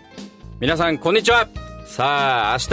[0.61, 1.49] 皆さんこんにちは。
[1.85, 2.65] さあ明日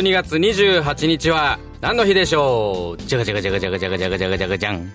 [0.00, 3.02] 12月28日は何の日でしょう？
[3.02, 4.90] じゃがじゃがじゃがじゃがじゃがじゃがじゃがじゃがじゃん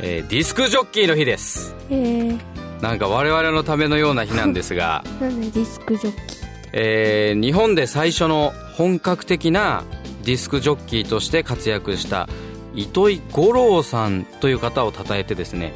[0.00, 1.74] えー、ディスクジョッキーの日です。
[1.90, 2.38] えー、
[2.80, 9.84] なんか我々のためのような日なんですがなんでディスクジョッキーえー、日本で最初の本格的な
[10.24, 12.28] ディスクジョッキーとして活躍した
[12.74, 15.72] 糸井五郎さんという方を称えてですね、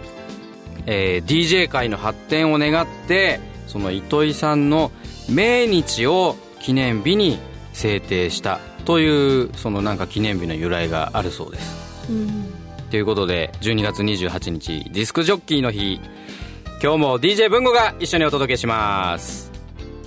[0.86, 4.92] えー、DJ 界の発展を願ってその糸井さんの
[5.30, 7.38] 命日を記念日に
[7.72, 12.10] 制定したというそのなんか記念日の由来があるそうです。
[12.10, 12.52] うん。
[12.90, 15.98] ということで12月28日ディスクジョッキーの日
[16.82, 19.52] 今日も DJ 文吾が一緒にお届けします。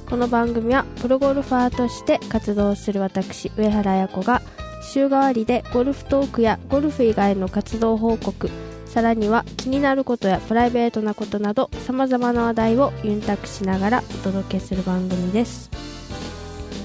[0.10, 4.42] この番組はプロゴルファーとして活動する私上原彩子が
[4.84, 8.50] 週替わりでゴルフトークやゴルフ以外の活動報告
[8.86, 15.72] さらには気になることやプライベートなことなどさまざまな話題をユンタクしながらお届けする番組です。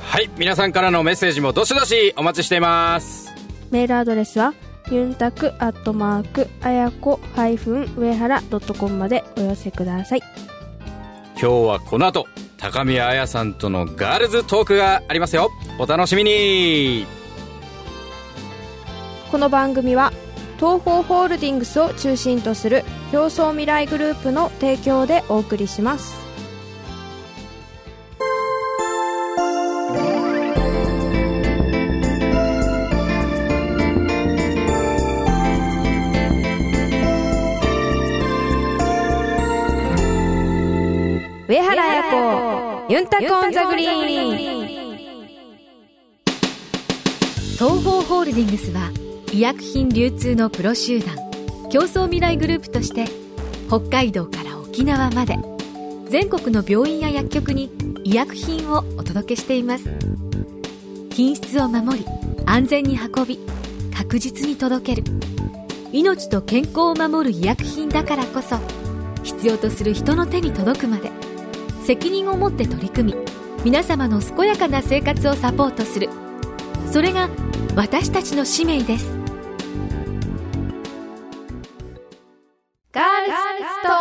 [0.02, 3.34] はい皆さんからのメッセージもどしどしお待ちしています。
[3.72, 4.54] メールアドレスは
[4.90, 7.20] ユンタクアットマークあやこ
[7.96, 10.22] 上原ドットコムまでお寄せください。
[11.40, 12.26] 今日はこの後
[12.58, 15.50] 高宮彩さんとのガールズトークがありますよ。
[15.78, 17.06] お楽しみに。
[19.30, 20.12] この番組は
[20.56, 26.29] 東方ホールディングスを中心とする表層未来グループの提供でお送りします
[43.00, 44.98] ユンタク on the green
[47.54, 48.90] 東邦ホールディングスは
[49.32, 51.16] 医薬品流通のプロ集団
[51.70, 53.06] 共創未来グループとして
[53.68, 55.38] 北海道から沖縄まで
[56.10, 57.70] 全国の病院や薬局に
[58.04, 59.88] 医薬品をお届けしています。
[61.14, 62.04] 品質を守り
[62.44, 63.38] 安全に運び
[63.96, 65.04] 確実に届ける。
[65.92, 68.58] 命と健康を守る医薬品だからこそ
[69.22, 71.19] 必要とする人の手に届くまで。
[71.90, 73.18] 責任を持って取り組み
[73.64, 76.08] 皆様の健やかな生活をサポートする。
[76.92, 77.28] それが
[77.74, 79.10] 私たちの使命です。
[82.92, 83.96] ガールストー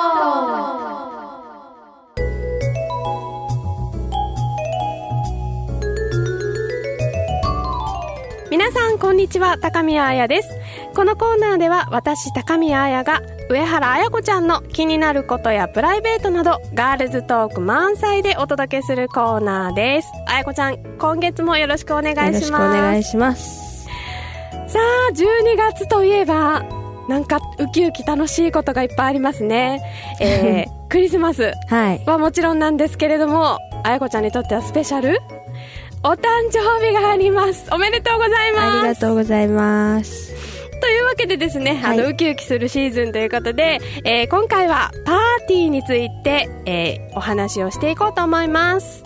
[8.45, 9.57] ン皆さんこんにちは。
[9.57, 10.49] 高宮彩です。
[10.93, 20.07] このコーナーでは私高宮彩が上原彩子ちゃんの気になることやプライベートなどガールズトーク満載でお届けするコーナーです。
[20.27, 22.33] 彩子ちゃん今月もよろしくお願いします。
[22.33, 23.87] よろしくお願いします。
[24.67, 24.77] さ
[25.09, 26.63] あ12月といえば
[27.07, 29.81] なんかウキウキ楽しいことがいっぱいありますね、
[30.21, 31.53] えー、 クリスマス
[32.05, 35.19] はもちろんなんですけれども彩子ちゃんにとってはスペシャル？
[36.03, 36.19] お誕
[36.51, 37.65] 生日があります。
[37.73, 38.79] おめでとうございます。
[38.79, 40.28] ありがとうございます
[41.09, 49.03] わけでですね、あの、はいウキウキするシーズンということで、えー今回はパーティーについて、えーお話をしていこうと思います。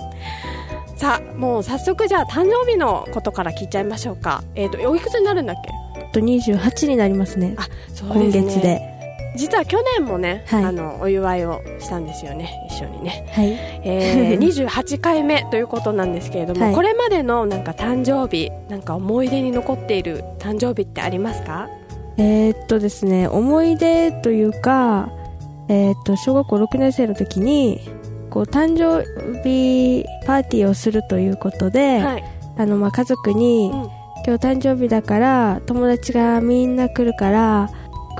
[0.97, 4.43] さあ、もう早速じゃあ誕生日のことから聞いちゃいましょうか。
[4.55, 5.99] えっ、と、おいくつになるんだっけ？
[6.01, 7.55] あと28になりますね。
[7.57, 8.79] あ、そ今月で。
[9.35, 10.63] 実は去年もね、はい。
[10.65, 13.25] あの、お祝いをしたんですよね、一緒にね。
[13.31, 13.47] はい。
[13.83, 14.37] えー、
[14.69, 16.75] 28回目ということなんですけれども、はい。
[16.75, 21.67] これまでのなんか誕生日、なんか思い出に残っている誕生日ってありますか？
[22.17, 25.09] えーっとですね思い出というか
[25.67, 27.81] えーっと小学校6年生の時に
[28.29, 29.03] こう誕生
[29.43, 32.23] 日パーティーをするということで、はい。
[32.55, 37.69] あのまあ家族に、うん今日誕生日だから友達がみんな来るから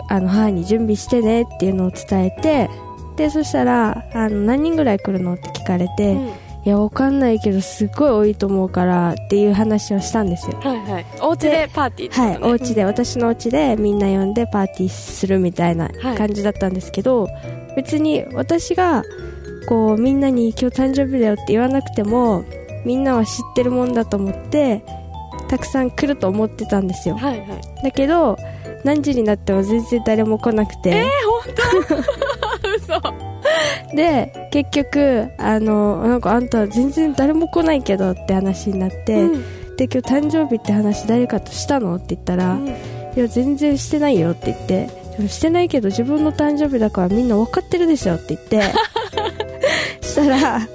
[0.09, 2.69] あの母に準備してねっていうのを伝えて
[3.15, 11.05] でそしたらあの何人ぐらい来るのって聞かれて、うんいやわかんないけどすっごい多いと思うからっていう話をしたんですよはいはい。
[11.21, 17.27] お家でパーティーねはい、お家で、私のお家でみんな呼んでパーティーするみたいなはい感じだったんですけど、
[17.75, 19.03] 別に私が
[19.67, 22.45] こうみんなに今日誕生日だよって言わなくても
[22.85, 24.83] みんなは知ってるもんだと思って
[25.49, 27.61] たくさん来ると思ってたんですよはいはい。
[27.83, 28.37] だけど
[28.83, 31.07] 何時になっても全然誰も来なくて、えー、
[31.87, 31.95] 本当？
[31.95, 32.32] 嘘。
[33.95, 39.43] で結局あのなんかあんた全然誰も来ないけどって話になって、うん。
[39.75, 42.67] で今日誕生日って話誰かとしたのって言ったら、うん。
[42.67, 48.61] いや全然してないよって言ってしてないけど自分の誕生日だからみんな分かってるでしょって言って
[50.01, 50.67] したら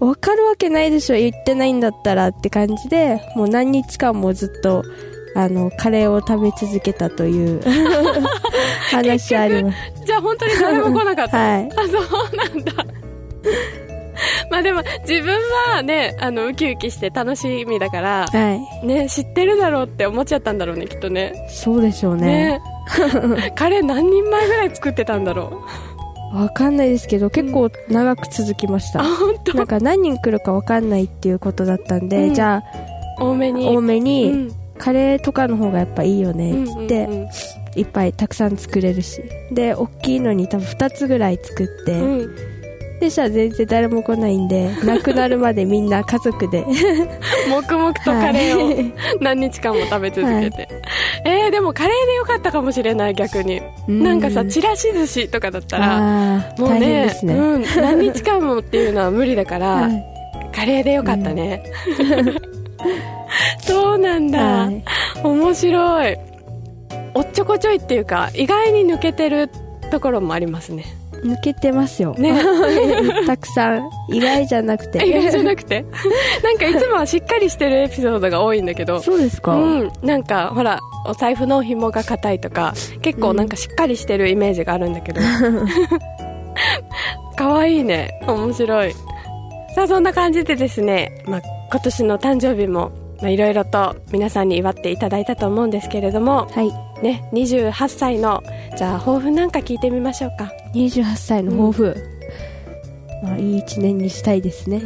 [0.00, 4.82] わかるわけないでしょ言ってないんだったらって感じでもう何日間もずっと
[5.34, 7.60] あのカレーを食べ続けたという
[8.90, 9.76] 話あります。
[10.04, 11.68] じゃあ本当に誰も来なかった、はい。
[11.76, 12.72] あそうなんだ。
[14.50, 15.36] まあでも自分
[15.72, 18.86] はねあのウキウキして楽しみだからはい。
[18.86, 21.34] ね知ってるだろうって思っちゃったんだろうねきっとね。
[21.48, 22.26] そうでしょうね。
[22.26, 22.62] ね。
[23.56, 25.62] カレー何人前ぐらい作ってたんだろ
[26.32, 26.36] う。
[26.36, 29.56] わかんないですけど結構長く続きました、あ本当？
[29.56, 32.34] なんか何人来るかわかんないっていうことだったんで、うん。
[32.34, 32.62] じゃ
[33.20, 33.68] 多めに。
[33.68, 37.12] あ多めに、うんカレーとかの方がやっぱいいよねっつって、うん。
[37.22, 37.28] うん
[37.76, 39.20] いっぱいたくさん作れるし。
[39.50, 42.18] で大きいのに多分2つぐらい作って、うん。
[42.20, 42.36] うん
[43.00, 46.64] でしたら全然誰も来ないんで なくなるまでみんな家族で。
[47.50, 48.92] 黙々とカレーをはい。
[49.20, 50.68] 何日間も食べ続けて、
[51.24, 53.60] えー、でもカレーでよかったかもしれない逆に。
[53.88, 54.02] うん。
[54.04, 60.04] なんかさちらし寿司とかだったらもうねね、うん、何日間もっていうのは無理だから、はい。
[60.54, 61.64] カレーでよかったね、
[63.60, 64.84] そうなんだ、はい。
[65.22, 66.16] 面白い。
[67.14, 69.48] おっちょこちょいっていうか意外に抜けてる
[69.90, 70.84] ところもありますね。
[71.24, 72.38] 抜けてますよ、ね。
[73.26, 73.88] たくさん。
[74.08, 75.06] 意外じゃなくて。
[75.06, 75.84] 意外じゃなくて？
[76.44, 79.00] なんかいつもはしっかりしてるエピソードが多いんだけど。
[79.00, 85.20] そうですか、うん、なんかほらお財布の紐が硬いとか結構なんかしっかりしてるイメージがあるんだけど。
[87.36, 88.20] 可愛いね。
[88.26, 88.92] 面白い。
[89.74, 91.40] さあそんな感じでですね、まあ、
[91.70, 92.92] 今年の誕生日も
[93.24, 96.70] まあいろいろと皆さんに祝っていただいたと思うんですけれどもはい。
[97.02, 98.42] ね28歳の
[98.76, 100.52] じゃあ抱負なんか聞いてみましょうか。
[100.74, 101.96] 28歳の抱負、
[103.22, 104.82] まあ、いい一年にしたいですね。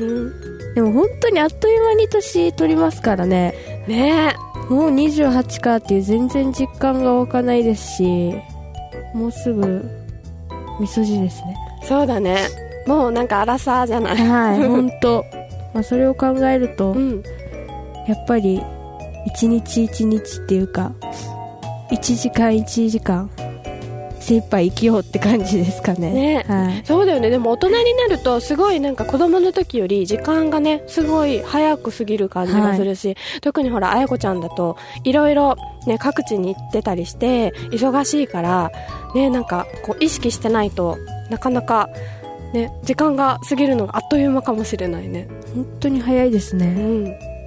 [0.76, 3.55] でも本当にあっという間に年取りますからね。
[3.88, 4.37] ね。
[4.70, 8.35] もう28かっていう全然実感が湧かないですし
[9.14, 9.82] もうすぐ
[10.79, 11.56] みそじですね。
[11.82, 12.46] えそうだね。
[12.87, 14.17] もうなんか荒さじゃない。
[14.17, 15.25] はい 本当。
[15.75, 17.23] まあそれを考えると、うん
[18.08, 18.60] やっぱり
[19.26, 20.93] 一日一日っていうか
[21.90, 23.31] 1時間1時間
[24.20, 26.12] 精一杯生きようって感じですかね。
[26.12, 26.44] ね。
[26.46, 26.82] はい。
[26.84, 27.31] そうだよね。
[27.31, 35.56] でも大人になるとすごいなんか子供の時より時間がねすごい早く過ぎる感じがするし、特にほらあやこちゃんだといろいろ
[35.87, 38.70] ね各地に行ってたりして忙しいから
[39.14, 40.99] ねなんかこう意識してないと
[41.31, 41.88] なかなか
[42.52, 45.26] ね時間が過ぎるのがあっという間かもしれないね。
[45.54, 47.38] 本当に早いですうねん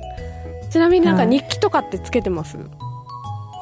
[0.72, 1.40] ちなみになんかはい。
[1.40, 2.58] 日記とかってつけてます、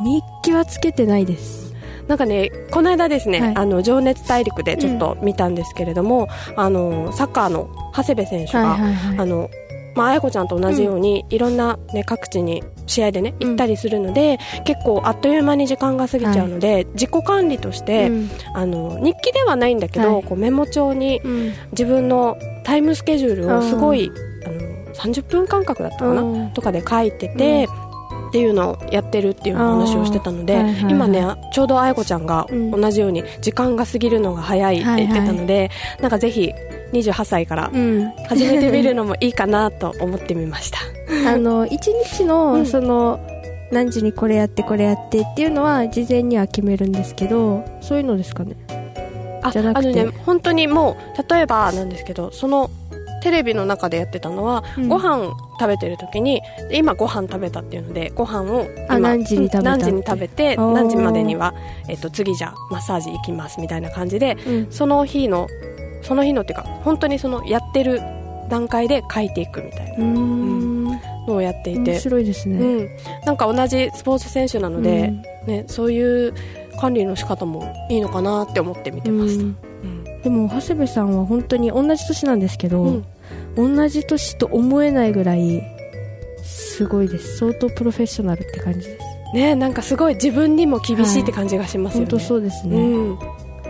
[0.03, 1.73] 日記はつけてないです。
[2.07, 3.55] なんかねこの間ですね、はい。
[3.55, 9.19] あの情熱大陸でちょっと見たんですけれども、あのサッカーの長谷部選手が、はいはいはい。
[9.19, 9.49] あの
[9.95, 13.47] まあ、綾子ちゃんと同じように、いろんな、ね、各地に試合でねうん。
[13.49, 18.29] 行ったりするので、結構あっという間に時間が過ぎちゃうので、自己管理として、うん。
[18.53, 20.23] あの日記ではないんだけど、はい。
[20.23, 21.53] こうメモ帳にうん。
[21.71, 24.09] 自分のタイムスケジュールをすごい
[24.99, 26.51] 30分間隔だったかな、うん。
[26.51, 27.67] とかで書いてて、
[28.29, 30.91] っていうのをやってるっていう話をしてたので、はいはいはい。
[30.91, 32.71] 今ねちょうどあやこちゃんがうん。
[32.71, 36.51] 同じように時間が過ぎるのが早いって言ってたので、なんかぜひ
[36.93, 38.11] 28歳からうん。
[38.27, 40.79] 始めてみるのもいいかなと思ってみました。
[41.27, 42.65] あの一日うのん。
[42.65, 43.19] その
[43.71, 48.55] 何時にこれやってこれやってっていうのは事前には決めるんですけどそういうのですかね？
[49.41, 49.89] あじゃなくて。
[49.89, 52.69] あのね本当にもう例えばなんですけどその
[53.21, 54.87] テレビの中でやってたのは、うん。
[54.87, 61.53] ご飯食べてる時に今ご飯食べたっていうのでご飯を何時に食べ何時に食べて何時までには、
[61.89, 64.71] えっと、次じゃあマッサージ行きますみたいな感じでうん。
[64.71, 65.47] その日の
[66.01, 68.01] その日のっていうか本当にそのやってる
[68.49, 70.05] 段階で書いていくみたいな
[71.27, 71.91] のをやっていて。
[71.91, 72.89] 面、白いですね、うん、
[73.25, 75.13] なんか同じスポーツ選手なので、
[75.45, 76.33] ね、そういう
[76.79, 79.68] 管理の仕方もいいのかなって思って見てました、
[80.23, 83.05] でも長谷部さんは本当に同じ年なんですけど、うん。
[83.55, 85.63] 同じ年と思えないぐらい
[86.43, 87.37] すごいです。
[87.37, 89.09] 相当プロフェッショナルって感じです。
[89.33, 93.19] ねなんかすごい自分にも厳しいって感じがしますよね、本当そうですね、うん。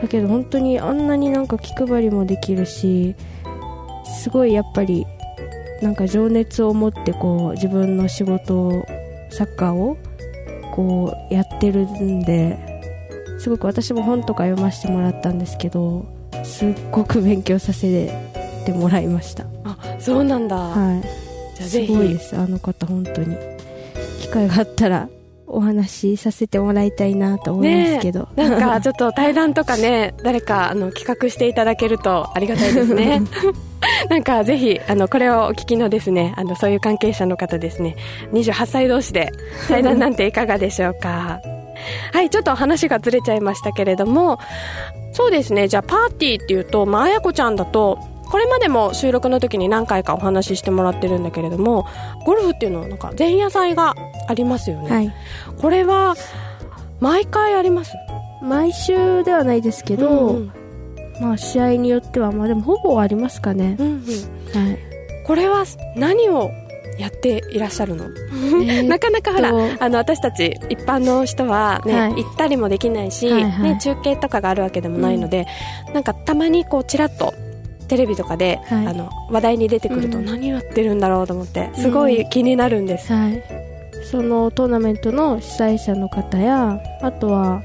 [0.01, 3.15] だけど本当にあんなになんか気配りもできるし
[4.21, 5.05] すごいやっぱり
[5.81, 8.85] なんか情熱を持ってこう自分の仕事を
[9.31, 9.97] サッカーを
[10.73, 12.57] こうやってるんで
[13.39, 16.05] すごく私も本とか読ませてもらったんですけど
[16.43, 18.07] すっごく勉強させ
[18.65, 19.45] てもらいました。
[19.63, 21.01] あそうなんだ、はい。
[21.01, 21.07] す
[21.57, 21.95] じゃあぜひ。
[21.95, 22.37] ごいです。
[22.37, 23.35] あの方本当に
[24.21, 25.09] 機会があったら
[25.47, 33.21] お話しさせてもらいたいなと思いますけど、なんかちょっと対談とかね 誰かあの企画していただけるとありがたいですね。
[34.09, 37.95] なんかぜひあのこれをお聞きのですねあのそういう関係者の方ですね。
[38.33, 39.31] 28歳同士で
[39.67, 41.39] 対談なんていかがでしょうか？
[42.13, 44.39] はいちょっと話がずれちゃいましたけれども
[45.13, 51.87] そうですねじゃあパーティーっていうとまあやこちゃんだとこれまでも収録の時に何回かお話ししてもらってるんだけれども
[52.25, 53.95] ゴルフっていうのはなんか前夜祭が
[54.27, 55.13] ありますよね、はい。
[55.59, 56.15] これは
[56.99, 57.93] 毎回あります？
[58.43, 60.51] 毎週ではないですけど、うんうん。
[61.21, 63.95] まあ試合によってはまあでもほぼありますかね、うんうん。
[63.97, 64.77] はい。
[65.25, 66.51] これは何を
[66.99, 72.23] やっていらっしゃるの、えーなかなかほらとあの私たち一般の人は、ねはい。
[72.23, 73.73] 行ったりもできないし、はいはい。
[73.73, 75.47] ね、中継とかがあるわけでもないので、
[75.93, 77.33] なんかたまにこうちらっと
[77.87, 78.87] テレビとかで、はい。
[78.87, 80.25] あの話題に出てくるとうん。
[80.25, 83.43] 何やってるんだろうと思ってすごい気になるんです、はい、
[84.09, 87.61] そのトーナメントの主催者の方やあとは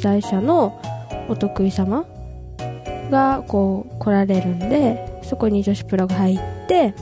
[0.00, 0.80] 主催者の
[1.28, 2.04] お得意様
[3.10, 6.94] がこう来られるんでそこに女子プロが入って、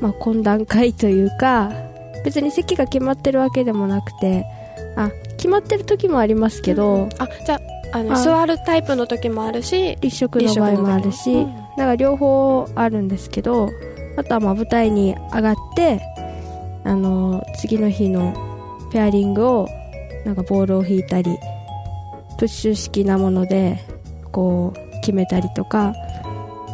[0.00, 1.70] まあ、懇談会というか
[2.24, 4.44] 別に席が決まってるわけでもなくて
[4.96, 7.60] あ決まってる時もありますけど、あじゃ
[7.92, 13.70] ああのあ座るタイプの時もあるし立食の場合もあるし、立食の時もだから両方あるんですけど
[14.16, 16.00] あとはまあ舞台に上がって
[16.84, 18.34] あの次の日の
[18.92, 19.68] ペアリングを
[20.24, 21.38] なんかボールを引いたり
[22.38, 23.78] プッシュ式なもので
[24.32, 25.94] こう決めたりとか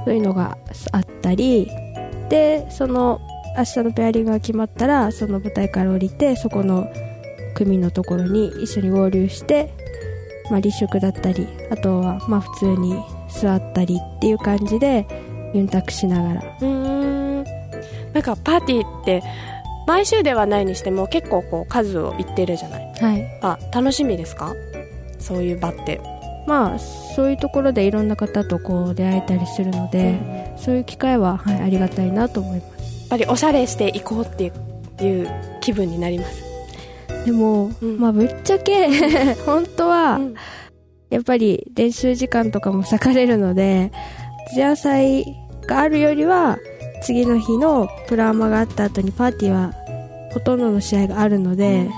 [0.04, 0.56] そういうのが
[0.92, 1.68] あったり
[2.28, 3.20] でその
[3.56, 6.90] 明日のペアリングが決まったらその舞台から降りてそこの
[7.54, 9.72] 組のところに一緒に合流して
[10.50, 12.94] まあ、立食だったりあとはまあ普通に
[13.30, 15.06] 座ったりっていう感じで
[15.54, 16.40] ユンタクしながら。
[16.60, 17.44] うーん。
[18.12, 19.22] なんかパーティーって
[19.86, 22.92] 毎週ではないにしても結構こう数をいってるじゃない。
[23.00, 23.38] はい。
[23.40, 24.52] あ楽しみですか？
[25.18, 25.98] そういう場って
[26.46, 33.00] まあそういうところでいろんな方とこう出会えたりするので、そういう機会は、はい、ありがたいなと思います。
[33.00, 34.52] やっぱりおしゃれしていこうって
[35.04, 35.28] いう
[35.60, 36.42] 気分になります。
[37.24, 37.98] でも、うん。
[37.98, 38.88] まあぶっちゃけ
[39.46, 40.34] 本当は、うん。
[41.10, 43.92] やっぱり練習時間とかも割かれるので
[44.52, 45.24] 前夜祭
[45.68, 46.58] があるよりは
[47.02, 49.72] 次の日のプラーマがあった後にパーティーは
[50.32, 51.88] ほとんどの試合があるので、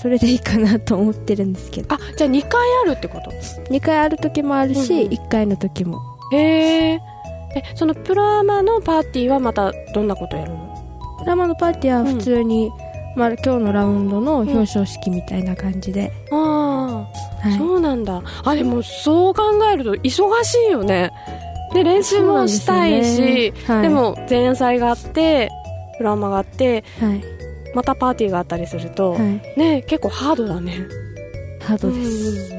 [0.00, 1.94] それでいいかなと思ってるんですけど。
[1.94, 3.30] あじゃあ2回あるってこと
[3.70, 5.12] ？2回ある時もあるし、うんうん。
[5.12, 6.00] 1回の時も。
[6.32, 7.00] へえ
[7.76, 10.74] そのプロアマのパーティーはまたどんなことやるの？
[11.20, 12.72] プラマのパーティーは普通に、
[13.16, 17.56] まあ、今日のラウンドの表彰式みたいな感じで、ああ、はい。
[17.56, 18.20] そうなんだ。
[18.44, 21.12] あでもそう考えると忙しいよね。
[21.72, 23.52] で練習もしたいしでね。
[23.66, 23.82] はい。
[23.82, 25.50] でも前夜祭があって
[25.98, 27.22] プロアマがあってはい、
[27.74, 29.22] またパーティーがあったりすると、はい、
[29.58, 30.86] ね結構ハードだね。
[31.60, 32.52] ハードです、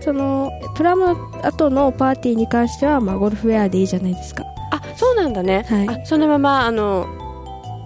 [0.00, 4.44] そのプラマの後のパーティーに関しては、まあ、ゴルフウェアでいいじゃないですか。
[4.72, 5.88] あそうなんだね、はい。
[5.88, 7.06] あそのままあの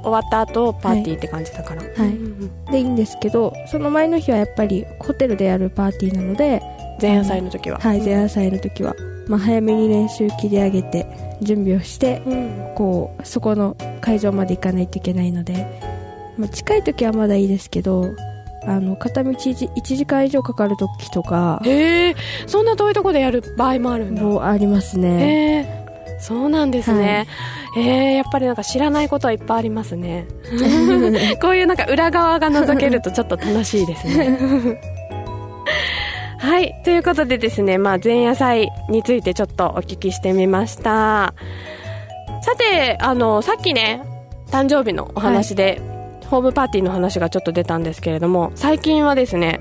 [0.02, 1.90] 終わった後パーティーって感じだから、はい。
[1.92, 2.08] うんう
[2.44, 6.62] んでいいんですけどその前の日はやっぱりホテルでやるパーティーなので、
[7.02, 7.78] 前夜祭の時は。
[7.78, 8.94] はい、前夜祭の時は、
[9.26, 11.06] まあ、早めに練習切り上げて
[11.42, 12.74] 準備をしてうん。
[12.76, 15.66] こうそこの会場まで行かないといけないので、
[16.40, 18.14] まあ、近い時はまだいいですけど
[18.66, 22.16] あの片道 1, 1時間以上かかる時とかへえ
[22.46, 24.22] そんな遠いとこでやる場合もあるんだ。
[24.22, 25.08] もありますね。
[25.08, 25.80] へえ
[26.18, 27.26] そうなんですね、
[27.78, 30.26] えー、やっぱりなんか知らないことはいっぱいありますね。
[31.40, 34.38] こういうなんか裏側が覗けるとちょっと楽しいですね。
[36.38, 41.34] はいということでですね、まあ、前夜祭についてちょっとお聞きしてみました。
[42.42, 44.02] さてあのさっきね
[44.50, 45.80] 誕生日のお話で、
[46.30, 49.60] ホームパーティーの話がちょっと出たんですけれども最近はですね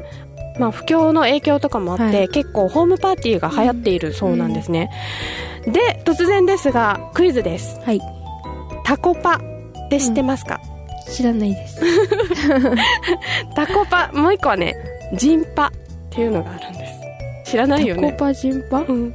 [0.59, 2.27] まあ、不況の影響とかもあって、はい。
[2.27, 4.91] 結構ホームパーティーが流行っているそうなんですね、
[5.65, 7.79] で突然ですがクイズです。
[7.85, 8.01] はい。
[8.83, 10.59] タコパって知ってますか、
[11.09, 11.81] 知らないです。
[13.55, 14.75] タコパもう一個はね
[15.15, 15.71] ジンパっ
[16.09, 16.85] ていうのがあるんで
[17.45, 17.51] す。
[17.51, 18.07] 知らないよね。
[18.07, 18.79] タコパジンパ？
[18.79, 19.13] うん。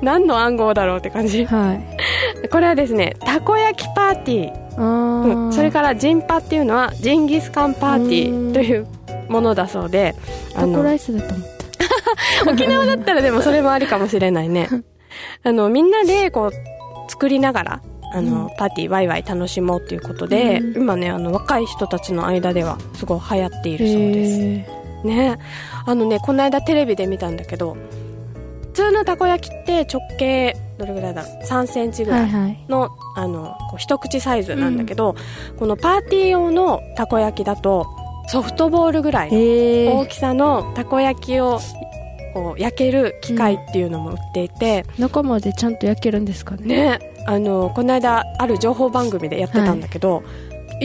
[0.00, 1.44] 何の暗号だろうって感じ。
[1.44, 2.48] はい。
[2.48, 8.86] これはですねたこ焼きパーティー、うんそれからジンパっていうのはジンギスカンパーティーという
[9.28, 10.14] ものだそうで
[10.54, 11.48] タコライスだと思っ
[12.44, 12.50] た？
[12.50, 14.68] 沖縄だったらでもそれもありかもしれないね。
[15.44, 20.82] あのみんなでこう作りながらあの、パーティーワイワイ楽しもうということで、うん。
[20.82, 24.40] 今ねあの若い人たちの間ではすごい流行っているそうです。
[24.40, 24.66] へ
[25.04, 25.38] ね。
[25.86, 27.78] あのねこの間テレビで見たんだけど普
[28.74, 31.22] 通のたこ焼きって直径どれぐらいだ？
[31.22, 32.64] ろう3センチーぐらはいいはい。
[32.68, 35.14] の,、あのこう一口サイズなんだけど、
[35.58, 37.86] このパーティー用のたこ焼きだと
[38.28, 41.60] ソフトボールぐらいの大きさのたこ焼きを
[42.34, 46.98] こう焼ける機械っていうのも売っていて、中までちゃんと焼けるんですかね。
[46.98, 50.24] ねあのこの間ある情報番組でやってたんだけど、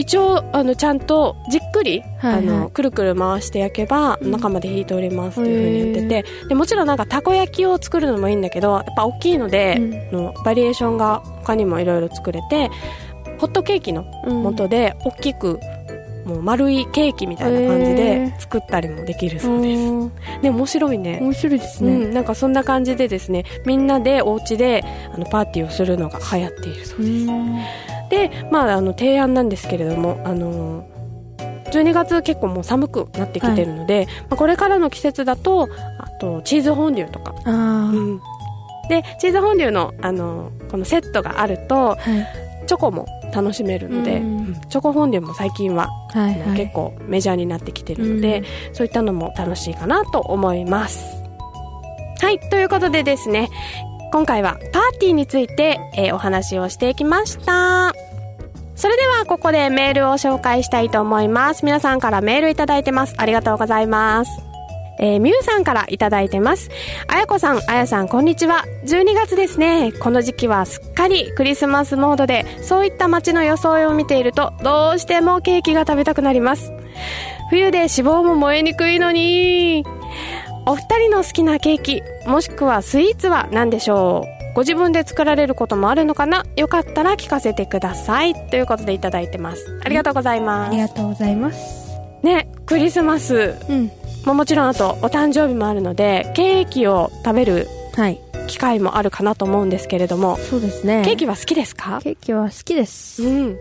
[0.00, 2.38] 一応あのちゃんとじっくり、はいはい。
[2.38, 4.30] あのくるくる回して焼けばうん。
[4.30, 9.76] 中まで火通りますっていうふうに言ってて、でもちろんなんかたこ焼きを作るのもいいんだけどやっぱ大きいので、
[10.12, 10.22] うん。
[10.24, 12.70] のバリエーションが他にもいろいろ作れて
[13.38, 15.60] ホットケーキの元で大きく
[16.24, 18.40] もう丸いケーキみたいな感じへでー。
[18.40, 21.18] 作ったりもできるそうです、うんで面白いね。
[21.20, 27.26] 面白いですね、うん、なんかそんな感じでですねみんなでお家であのパーティーをするのが流行っているそうです
[28.10, 30.86] で、まあ、あの提案なんですけれども、あの
[31.72, 38.20] 12月結構もう寒くなってきてるので、まあ、これからの季節だとあとチーズフォンデュとか、あうん。
[38.88, 42.50] でチーズフォンデュの、あのこのセットがあるとあはい。
[42.66, 44.38] チョコも楽しめるので、うん。
[44.38, 44.60] うん。
[44.68, 46.56] チョコフォンデュも最近は、はいはい。
[46.56, 51.04] 結構メジャーになってきてるので、うんそういったのも楽しいかなと思います。
[52.20, 52.40] はい。
[52.50, 53.48] ということでですね
[54.12, 57.94] 今回はパーティーについて、えーお話をしていきました
[58.74, 64.30] それではここでメールを紹介したいと思います皆さんからメールいただいてますありがとうございます
[65.02, 66.68] えー、みゆさんからいただいてます。
[67.08, 68.66] あやこさん、あやさん、こんにちは。
[68.84, 69.92] 12月ですね。
[69.92, 76.70] この時期はすっかりクリスマスモードで、そういった街の装いを見ていると、どうしてもケーキが食べたくなります。
[77.48, 79.86] 冬で脂肪も燃えにくいのに。
[80.66, 84.54] お二人の好きなケーキ、もしくはスイーツは何でしょう？
[84.54, 86.44] ご自分で作られることもあるのかな？
[86.56, 88.34] よかったら聞かせてください。
[88.50, 89.80] ということでいただいてます。
[89.84, 90.72] ありがとうございあます。
[90.72, 91.90] りがとうございます。
[92.22, 93.90] ね、クリスマス、うん。
[94.26, 98.20] まあ、もちろんあとお誕生日もあるのでケーキを食べるはい。
[98.46, 101.02] 機会もあるかなと思うんですけれどもそうですね。
[101.04, 102.00] ケーキは好きですか？
[102.02, 103.22] ケーキは好きです。
[103.22, 103.56] うん、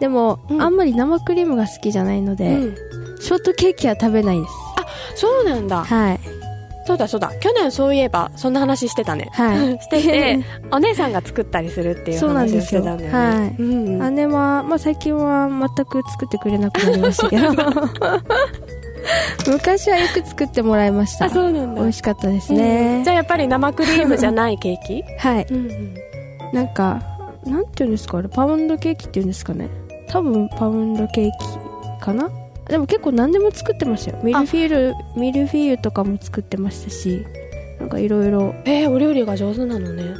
[0.00, 0.62] でも、うん。
[0.62, 4.52] あんまり生クリームが好きじゃないので、うん、ショートケーキは食べないです
[5.14, 5.84] そうなんだ。
[5.84, 6.20] はい。
[6.86, 7.32] そうだそうだ。
[7.40, 9.30] 去年そういえばそんな話してたね。
[9.32, 9.78] はい。
[9.82, 10.38] してて
[10.70, 12.82] お姉さんが作ったりするっていうそうなん話をですよ。
[12.82, 13.54] してたんだよねはい。
[13.58, 13.62] う
[14.10, 14.14] ん。
[14.16, 17.48] 姉は、まあ、最近は全く作ってくれなくなりましたけど。
[19.50, 21.26] 昔はよく作ってもらいました。
[21.26, 21.80] あそうなんだ。
[21.82, 22.58] 美味しかったですうん。
[22.58, 25.02] ねじゃあやっぱり生クリームじゃないケーキ？
[25.18, 25.46] はい。
[25.50, 25.94] うんうん。
[26.52, 27.02] なんか
[27.44, 29.68] なんていうんですかあれパウンドケーキっていうんですかね。
[30.08, 31.30] 多分パウンドケー
[31.98, 32.28] キかな？
[32.68, 34.20] でも結構何でも作ってましたよ。
[34.22, 37.26] ミルフィーユミルフィーユとかも作ってましたし
[37.78, 40.14] なんかいろいろえー、お料理が上手なのね。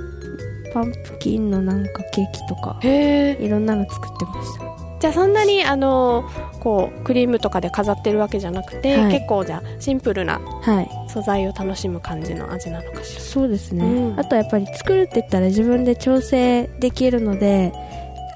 [0.72, 4.64] パンプキンのなんかケーキとかへえいろんなの作ってました。
[5.00, 6.24] じゃあそんなにあの
[6.60, 9.12] こうクリームとかで飾ってるわけじゃなくて、はい。
[9.12, 10.90] 結構じゃあシンプルなはい。
[11.08, 13.20] 素材を楽しむ感じの味なのかしら。
[13.20, 14.20] そうですね、うん。
[14.20, 17.72] あとはやっぱり作るって言ったら自分で調整できるので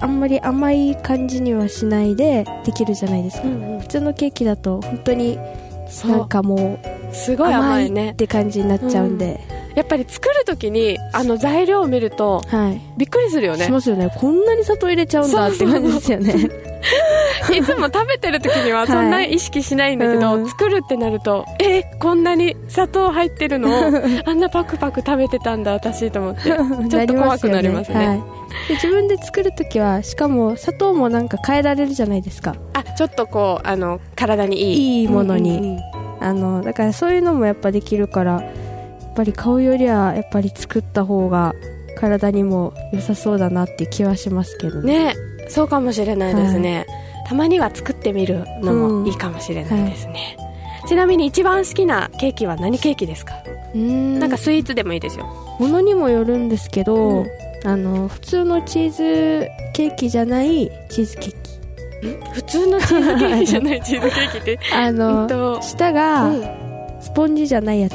[0.01, 5.37] あんまり甘い感じにはしないでできるじゃないですか、ん普通のケーキだと本当に
[6.05, 6.79] なんかも
[7.11, 8.07] すごいう甘甘いね。
[8.07, 9.39] いって感じになっちゃうんで、
[9.75, 12.81] やっぱり作る時にあの材料を見るとはい。
[12.97, 13.65] びっくりするよね。
[13.65, 14.11] しますよね。
[14.15, 16.68] こんなに砂糖入れちゃうんだって感じですよね
[17.55, 20.49] いつも食べてる時にはそんな意識しないんだけど、うん。
[20.49, 23.91] 作るってなるとえこんなに砂糖入ってるのを
[24.25, 26.41] あんなパクパク食べてたんだ私と思って
[26.89, 28.07] ちょっと怖くなりますね。
[28.07, 28.17] はい、
[28.67, 32.55] で自分で作るときはしかも砂糖もなんか変えられるじゃないですか。
[32.73, 35.01] あちょっとこうあの体にいい。
[35.01, 35.57] いいものに。
[35.57, 35.79] うんうんうん。
[36.21, 38.39] あのだからそういうのもやっぱできるからや
[39.09, 41.55] っぱり買うよりはやっぱり作った方が
[41.97, 45.13] 体にも良さそうだなって気はしますけどね。
[45.13, 45.15] ね
[45.49, 46.85] そうかもしれないですね、
[47.29, 49.03] たまには作ってみるのうん。
[49.03, 50.35] もいいかもしれないですね、
[50.87, 53.35] ちなみに一番好きなケーキは何ケーキですか、
[53.75, 54.17] うん。
[54.19, 55.25] なんかスイーツでもいいですよ。
[55.59, 57.27] ものにもよるんですけど、うん。
[57.65, 61.49] あの普通のチーズケーキじゃないチーズケーキ。
[62.33, 64.53] 普通のチーズケーキじゃないチーズケーキって？
[64.53, 65.61] う あのんと。
[65.61, 66.41] 下うがん。
[66.99, 67.93] スポンジじゃないやつ。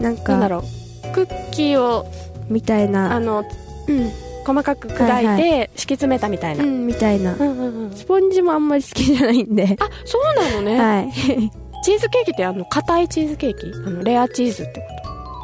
[0.00, 1.12] なんなんだかろう？
[1.14, 2.04] クッキーを
[2.48, 3.14] みたいな。
[3.14, 3.44] あの
[3.88, 4.10] うん、
[4.46, 7.34] 細かく砕いて、敷き詰めたみたいな、うん、みたいな。
[7.34, 7.92] うんうんうん。
[7.92, 9.76] スポンジもあんまり好きじゃないんで。
[9.80, 11.12] あそうなのね、はい。
[11.82, 13.66] チーズケーキってあの硬いチーズケーキ？
[13.86, 14.86] あのレアチーズってこ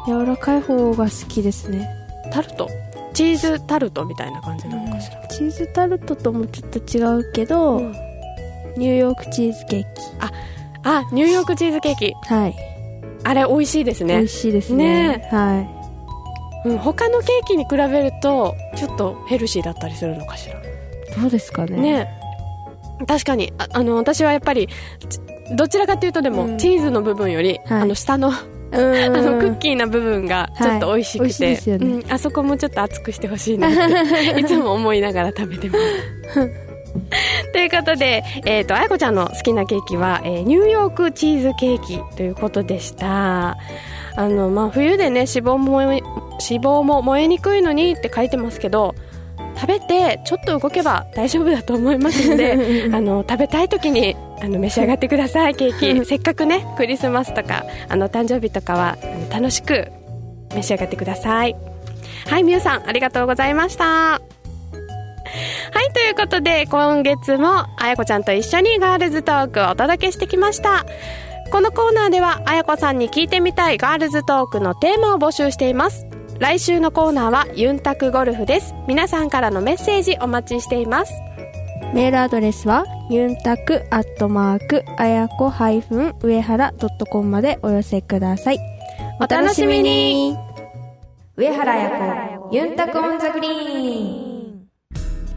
[0.07, 1.89] 柔らかい方が好きですね。
[2.25, 2.69] とタルト？
[3.13, 7.91] チーズタルトみたいな感じなのかしら、チーズタルトともちょっと違うけど、うん。
[8.75, 9.87] ニューヨークチーズケーキ。
[10.85, 12.13] あニューヨークチーズケーキ。
[12.23, 12.55] はい、
[13.23, 14.17] あれ美味しいですね。
[14.17, 15.19] 美味しいですね。
[15.19, 15.29] ね。
[15.31, 15.61] は
[16.65, 20.59] うん、他のケーキに比べるとちょっとヘルシーだったりするのかしら。
[20.59, 20.63] い
[21.19, 21.77] どうですかね。
[21.77, 22.19] ね。
[23.07, 23.53] 確かに。
[23.57, 24.67] ああの私はやっぱり
[25.09, 25.19] ち
[25.55, 26.57] どちらかというとでも、うん。
[26.57, 27.81] チーズの部分より、はい。
[27.81, 28.31] あの下のう
[28.73, 31.85] あのクッキーな部分がちょっと美味しくて、はいね。
[32.03, 36.63] うん、あそこもちょっと熱くしてほしいなって いつも思いながら食べてます。
[37.51, 43.57] ということで、えっ、と、あやこちゃんの好きなケーキは、えーニューヨークチーズケーキということでした。
[44.15, 46.01] あの、まあ、冬でね、脂肪も燃え、
[46.49, 48.95] 脂肪も燃えにくいのにって書いてますけど、
[49.55, 56.05] 食べてちょっと動けば大丈夫だと思いますので あの食べたい時にあの召し上がってくださいケーキ。
[56.05, 58.97] せっかくねクリスマスとかあの誕生日とかは
[59.31, 59.91] 楽しく
[60.55, 61.55] 召し上がってください。
[62.27, 63.85] はいみゆさんありがとうございました。
[63.85, 64.19] は
[65.81, 70.85] いということで今月もあやこちゃんと一緒にガールズトークをお届けしてきました
[71.53, 76.07] このコーナーではあやこさんに聞いてみたいガールズトークのテーマを募集しています。
[76.39, 78.73] 来週のコーナーはユンタクゴルフです。
[78.87, 81.13] 皆さんからのメッセージお待ちしています。
[81.93, 88.59] メールアドレスはユンタクアットマークあやこハイフン上原ドットコムまでお寄せください。
[89.19, 90.35] お楽しみに。
[91.37, 91.89] 上原彩
[92.49, 94.67] 子ユンタク on the green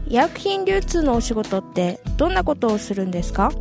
[0.07, 3.51] 医薬品流通のお仕事ってどんなことをするんですか？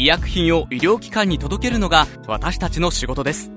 [0.00, 3.52] 医薬品を医療機関に届けるのが私たちの仕事です。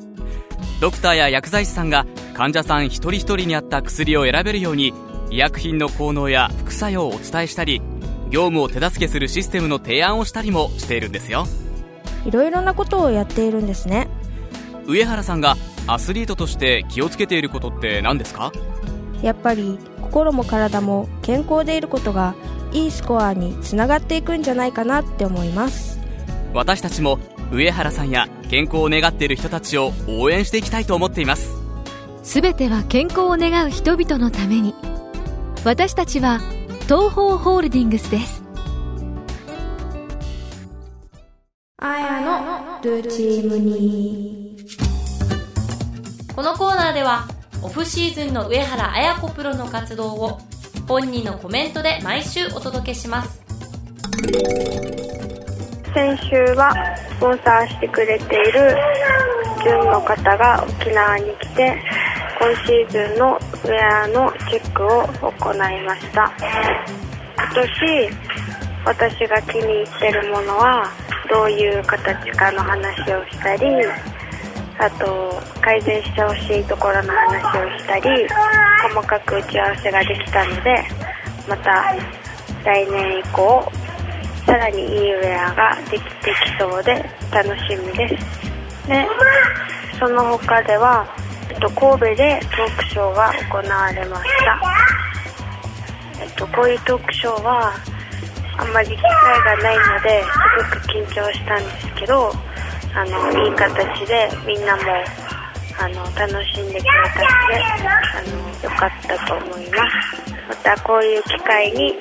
[0.81, 4.93] ドクターや薬剤師さんが患者さん一人一人に合った薬を選べるように
[5.31, 7.81] 医薬品の効能や副作用をお伝えしたり
[8.29, 11.45] 業務を手助けするシステムの提案をしたりもしているんですよ。
[12.25, 14.09] いろいろなことをやっているんですね。
[14.85, 15.55] 上原さんが
[15.87, 18.51] アスリートとして気をつけていることって何ですか？
[19.21, 22.35] やっぱり心も体も健康でいることが
[22.73, 26.02] いいスコアにつながっていくんじゃないかなって思います
[26.53, 27.19] 私たちも
[27.51, 31.49] 上原さんや健康を願っている人たちを応援していきたいと思っています。
[32.23, 34.73] すべては健康を願う人々のために。
[35.65, 36.39] 私たちは
[36.83, 38.43] 東方ホールディングスです。
[41.77, 44.57] あやのルーチームに
[46.33, 47.27] このコーナーでは
[47.61, 50.39] オフシーズンの上原綾子プロの活動を
[50.87, 53.43] 本人のコメントで毎週お届けします
[55.93, 56.73] 先週は
[57.07, 58.75] スポンサーしてくれている
[59.63, 61.81] 純の方が沖縄に来て
[62.39, 66.33] 今シーズンのウェアのチェックを行いました。
[67.37, 68.33] 今年
[68.85, 70.91] 私が気に入ってるものは
[71.29, 73.65] どういう形かの話をしたり
[74.79, 78.27] あと改善してほしいところの話をしたり
[78.81, 80.83] 細かく打ち合わせができたので
[81.47, 81.95] また
[82.65, 83.71] 来年以降
[84.45, 88.87] さらにいいウェアができてきそうで楽しみです。
[88.87, 89.07] で
[89.99, 91.07] その他では
[91.49, 94.59] えっと神戸でトークショーが行われました。
[96.21, 97.73] えっとこういうトークショーは
[98.57, 100.27] あんまり機会がないのです
[100.57, 102.31] ごく緊張したんですけど
[102.95, 104.81] あのいい形でみんなも
[105.79, 107.63] あの楽しんでくれたので
[108.13, 110.33] あのよかったと思います。
[110.47, 111.95] またこういう機会に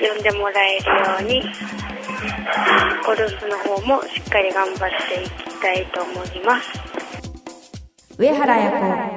[0.00, 1.42] 呼んでもらえるように
[3.04, 6.68] ゴルフの方もしっかり頑張っていきたいと思います。
[8.16, 8.70] 上原彩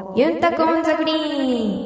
[0.03, 1.83] 子ユンタクオンザグリーン。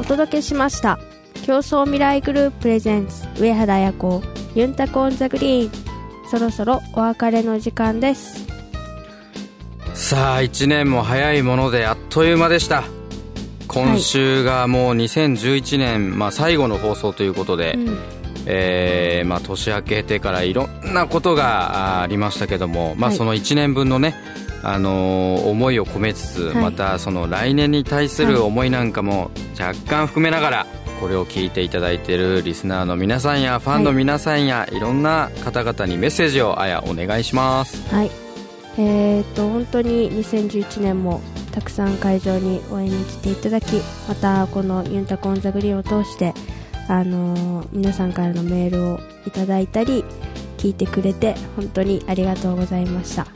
[0.00, 0.98] お届けしました。
[1.46, 4.20] 競争未来グループプレゼンツ上原彩子
[4.54, 5.81] ユンタクオンザグリーン。
[6.32, 8.46] そろそろお別れの時間です。
[9.92, 12.84] さあ1年も早いものであっという間でした。
[13.68, 17.98] 今週がもう2011年、まあ、最後の放送ということで、うん。
[18.46, 24.14] えーまあ、年明けてからいろんなことがあありましたけども、まあ、はいその1年分のね、
[24.62, 26.56] あのー思いを込めつつ、はい。
[26.56, 30.66] またその来年に対する思いなんかも若干含めながら
[31.02, 37.92] これを聞いていただいているリスナーの皆さんやファンの皆さんや、い、ろんな方々にメッセージをあやお願いします。
[37.92, 38.10] はい。
[38.78, 46.34] えー、と本当に2011年もたくさん会場に応援に来ていただきまたこのユンタコンザグリーンを通して、
[46.86, 50.04] あのー皆さんからのメールをいただいたり
[50.56, 53.26] 聞いてくれて本当にありがとうございました。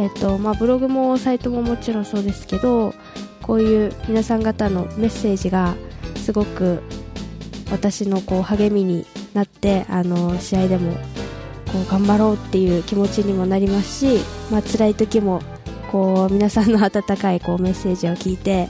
[0.00, 2.92] えっ、とまあブログもサイトももちろんそうですけど
[3.40, 5.76] こういう皆さん方のメッセージが
[6.22, 6.82] すごく
[7.70, 9.04] 私のこう励みに
[9.34, 10.92] なってあの試合でも
[11.72, 15.42] こう頑張ろうっていう気持ちにもなりますし、まあ辛い時も
[15.90, 18.68] こう皆さんの温かいこうメッセージを聞いて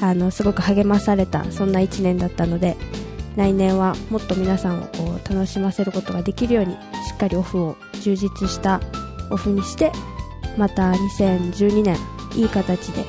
[0.00, 2.76] あのすごく励まされたそんな1年だったので
[3.36, 6.78] 来年はもっと皆さんをこう楽しませることができるようにし
[7.14, 8.80] っかりオフを充実した
[9.30, 9.92] オフにして
[10.56, 11.96] また2012年
[12.34, 13.04] いい形で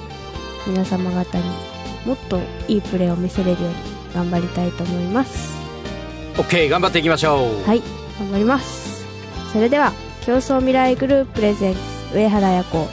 [0.67, 1.70] 皆様方に
[2.05, 3.75] もっといいプレーを見せれるように
[4.13, 5.59] 頑張りたいと思います。
[6.35, 7.67] OK 頑張っていきましょう。
[7.67, 7.81] はい
[8.19, 9.05] 頑張ります。
[9.51, 9.93] それでは
[10.25, 11.79] 競争未来グループプレゼンツ
[12.15, 12.87] 上原彩子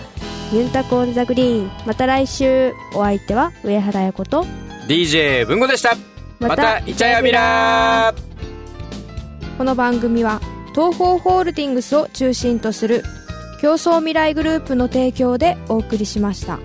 [0.53, 1.71] ユンタコオンザグリーン。
[1.87, 4.47] また来週お相手は上原彩子と
[4.89, 5.97] DJ 文吾でした。
[6.41, 8.15] またイチャヤビラ。
[8.15, 8.29] ー
[9.59, 10.41] この番組は
[10.73, 13.03] 東方ホールディングスを中心とする
[13.61, 16.61] 競争未来グループの提供でお送りしました。